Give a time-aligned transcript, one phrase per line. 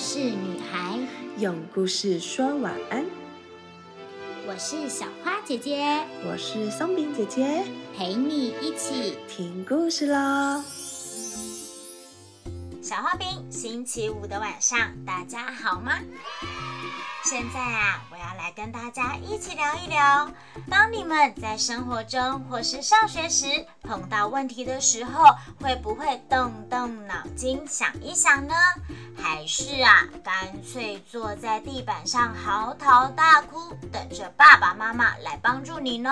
[0.00, 0.98] 事女孩，
[1.36, 3.04] 用故事说晚安。
[4.48, 5.84] 我是小花姐姐，
[6.24, 7.62] 我是松饼姐姐，
[7.94, 10.64] 陪你一起听故事喽。
[12.80, 15.98] 小花饼，星期五的晚上，大家好吗？
[17.30, 20.28] 现在啊，我要来跟大家一起聊一聊，
[20.68, 23.46] 当你们在生活中或是上学时
[23.84, 25.26] 碰到问题的时候，
[25.60, 28.54] 会不会动动脑筋想一想呢？
[29.16, 36.10] 还是啊，干脆坐在地板上嚎啕大哭，等着爸爸妈妈来帮助你呢？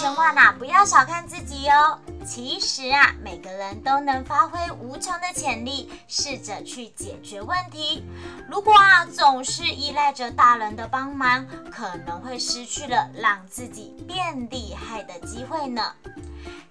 [0.00, 1.98] 千万呐，不要小看自己哦。
[2.24, 8.04] 其实啊，每个人都能发挥无穷的潜力，试着去解决问题。
[8.48, 15.94] 如果啊，总是依赖着大人的帮忙，可能会失去了让自己变厉害的机会呢。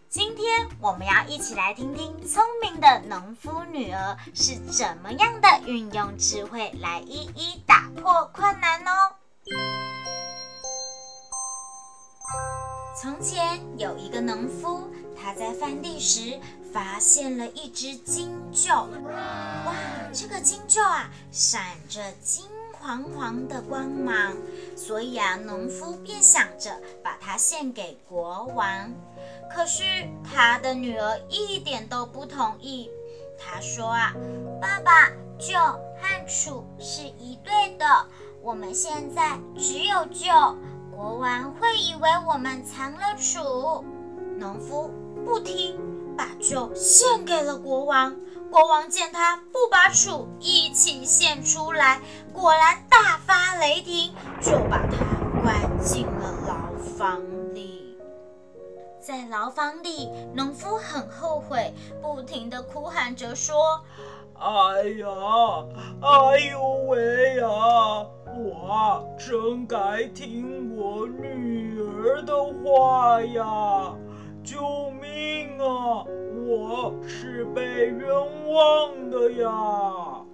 [0.10, 9.16] 今天我们要一起来听听聪明的农夫女儿是怎么样的运用智慧来一一打破困难哦。
[12.94, 16.38] 从前有一个农夫，他在翻地时
[16.74, 18.86] 发现了一只金鹫。
[19.66, 19.74] 哇，
[20.14, 24.36] 这个金鹫啊，闪着金黄黄的光芒，
[24.76, 28.92] 所以啊，农夫便想着把它献给国王。
[29.50, 29.84] 可是
[30.24, 32.90] 他的女儿一点都不同意。
[33.40, 34.14] 他说啊，
[34.62, 35.56] 爸爸，鹫
[35.98, 37.86] 和楚是一对的，
[38.42, 40.56] 我们现在只有鹫，
[40.96, 43.84] 国王会以为我们藏了楚。
[44.38, 44.92] 农夫
[45.26, 45.80] 不听，
[46.18, 48.16] 把酒献给了国王。
[48.50, 52.02] 国王见他不把楚一起献出来，
[52.34, 57.22] 果然大发雷霆，就把他关进了牢房
[57.54, 57.98] 里。
[59.00, 63.82] 在牢房里，农夫很后悔，不停的哭喊着说
[64.38, 65.08] ：“哎呀，
[66.02, 67.48] 哎呦喂呀，
[68.38, 73.96] 我真该听我女儿的话呀！
[74.44, 76.04] 救命啊，
[76.48, 78.10] 我是被冤
[78.52, 80.26] 枉的呀！”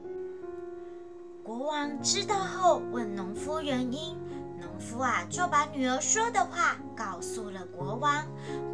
[1.43, 4.15] 国王知道后，问农夫原因。
[4.59, 8.25] 农夫啊，就把女儿说的话告诉了国王。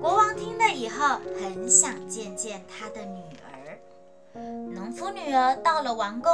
[0.02, 3.80] 国王听了以后，很想见见他的女儿。
[4.74, 6.32] 农夫女儿到了王宫，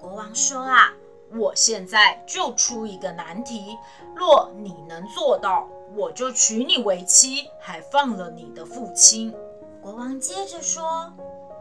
[0.00, 0.92] 国王说啊
[1.34, 3.76] ：“我现在就出一个难题，
[4.14, 9.34] 若你能做到，我就娶你为妻，还放了你的父亲。”
[9.82, 11.12] 国王接着说：“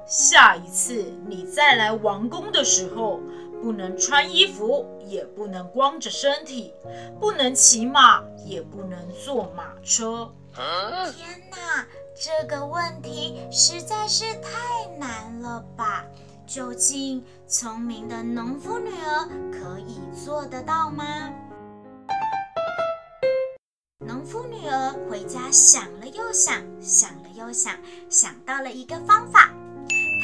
[0.06, 3.19] 下一次你再来王宫的时候。”
[3.62, 6.74] 不能穿衣服，也不能光着身体，
[7.19, 10.34] 不能骑马，也不能坐马车。
[10.56, 16.06] 天哪，这个问题实在是太难了吧？
[16.50, 21.32] 究竟聪明的农夫女儿可以做得到吗？
[24.00, 27.78] 农夫女儿回家想了又想，想了又想，
[28.10, 29.52] 想到了一个方法。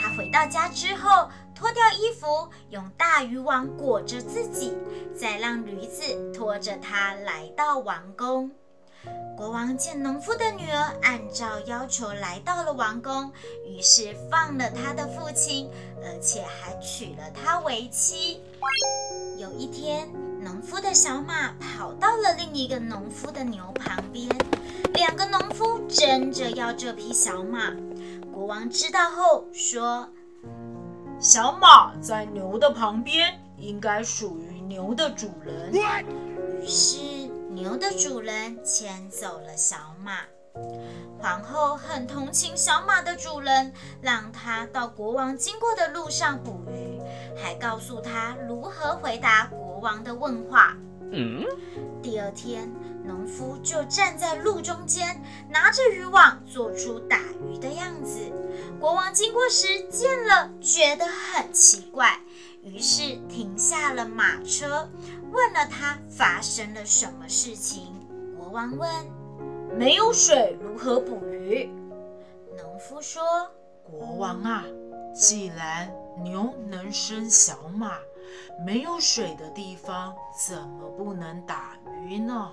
[0.01, 1.29] 她回到家之后。
[1.57, 4.77] 脱掉衣服，用大渔网裹着自己，
[5.15, 6.03] 再让驴子
[6.33, 8.51] 拖着他来到王宫。
[9.37, 13.31] 国王见农夫的女儿按照要求来到了王宫，
[13.65, 15.69] 于是放了他的父亲，
[16.03, 18.41] 而且还娶了她为妻。
[19.37, 20.09] 有一天，
[20.41, 24.29] 农夫的小马跑到了另一个农夫的牛旁边，
[24.93, 27.71] 两个农夫争着要这匹小马。
[28.33, 30.09] 国王知道后说。
[31.17, 35.71] 小马在牛的旁边，应该属于牛的主人。
[35.71, 36.97] 于是
[37.55, 40.17] 牛的主人牵走了小马。
[41.17, 43.71] 皇后很同情小马的主人，
[44.01, 46.99] 让他到国王经过的路上捕鱼，
[47.41, 50.75] 还告诉他如何回答国王的问话。
[51.13, 51.45] 嗯，
[52.03, 52.69] 第二天，
[53.05, 58.19] 农夫就站在路中间，拿着渔网，做出打鱼的样子。
[58.81, 62.19] 国王经过时见了，觉得很奇怪，
[62.63, 64.89] 于是停下了马车，
[65.35, 67.93] 问了他发生了什么事情。
[68.37, 68.89] 国王问
[69.77, 71.69] ：“没有水如何捕鱼？”
[72.57, 73.21] 农夫说
[73.83, 74.63] ：“国王啊，
[75.13, 75.93] 既然
[76.23, 77.97] 牛能生小马。”
[78.65, 82.51] 没有水的地方怎么不能打鱼呢？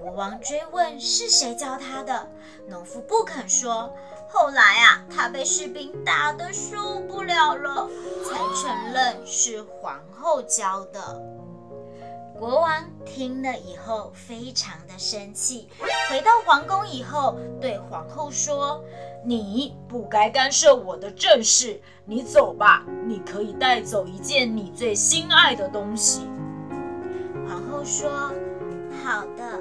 [0.00, 2.30] 国王追问是谁教他的，
[2.68, 3.92] 农夫不肯说。
[4.28, 7.88] 后来啊，他被士兵打得受不了了，
[8.24, 11.20] 才承认是皇后教的。
[12.38, 15.68] 国王听了以后非常的生气，
[16.08, 18.80] 回到皇宫以后对皇后说
[19.26, 26.28] ：“你不该干涉我的政事，你走吧，你可以带走一件你最心爱的东西。”
[27.48, 28.32] 皇后说
[29.02, 29.60] ：“好的，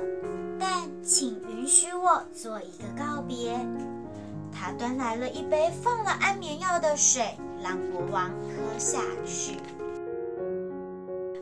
[0.59, 3.59] 但请允许我做一个告别。”
[4.53, 9.57] 她端来了一杯放了安眠药的水，让国王喝下去。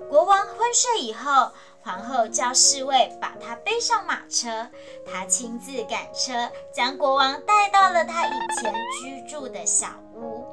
[0.07, 1.51] 国王昏睡以后，
[1.83, 4.67] 皇后叫侍卫把他背上马车，
[5.05, 10.43] 她亲自赶车，将国王带到了他以前居住的小屋。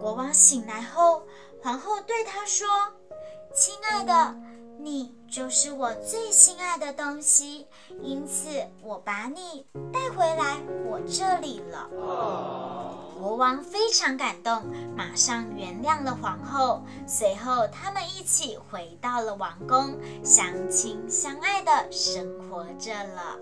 [0.00, 1.22] 国王醒来后，
[1.62, 2.66] 皇后对他说
[3.54, 4.34] ：“亲爱的。”
[4.86, 7.66] 你就是我最心爱的东西，
[8.00, 8.48] 因此
[8.80, 11.90] 我把你带回来我这里了。
[13.18, 14.62] 国王非常感动，
[14.96, 16.84] 马上原谅了皇后。
[17.04, 23.40] 随后，他们一起回到了王宫，相亲相爱的生活着了。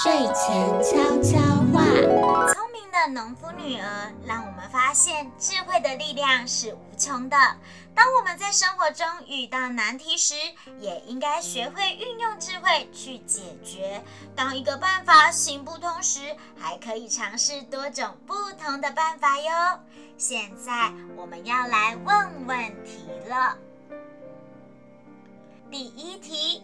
[0.00, 1.38] 睡前悄悄
[1.72, 2.53] 话。
[3.06, 7.36] 农夫女儿让我们发现智慧的力量是无穷的。
[7.94, 10.34] 当我们在生活中遇到难题时，
[10.80, 14.02] 也应该学会运用智慧去解决。
[14.34, 19.80] 当一个办法行不通时，还可以尝试多种不同的办法哟。
[20.16, 23.56] 现在我们要来问问题了。
[25.70, 26.62] 第一题：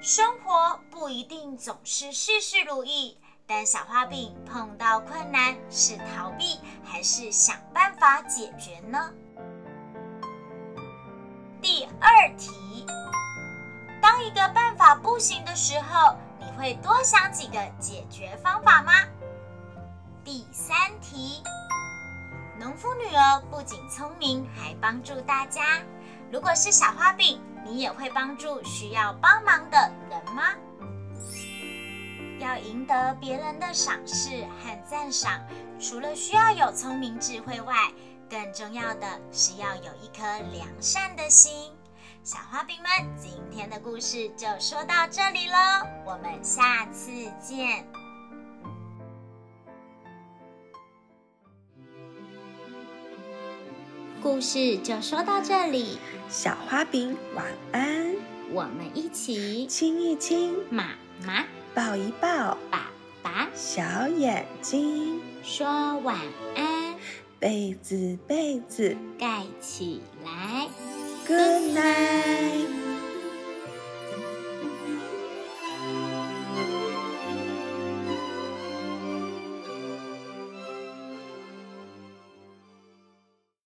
[0.00, 3.18] 生活不一定总是事事如意。
[3.52, 9.10] 但小花饼碰到困难是逃避还是想办法解决呢？
[11.60, 12.86] 第二题，
[14.00, 18.92] 当一个办法不行的时候，你会多想几个解决方法吗？
[20.22, 21.42] 第三题，
[22.56, 25.80] 农夫女儿不仅聪明，还帮助大家。
[26.30, 30.54] 如果是小花饼，你也会帮助需要帮忙的人吗？
[32.40, 35.40] 要赢得别人的赏识和赞赏，
[35.78, 37.74] 除了需要有聪明智慧外，
[38.30, 41.70] 更重要的是要有一颗良善的心。
[42.24, 45.54] 小花饼们，今天的故事就说到这里喽，
[46.06, 47.10] 我们下次
[47.40, 47.86] 见。
[54.22, 55.98] 故事就说到这里，
[56.28, 58.14] 小花饼晚安，
[58.50, 60.90] 我们一起亲一亲妈
[61.24, 61.44] 妈。
[61.74, 62.90] 抱一抱，爸
[63.22, 66.18] 爸，小眼睛，说晚
[66.56, 66.96] 安，
[67.38, 70.68] 被子被子盖起来
[71.26, 72.89] ，Good night。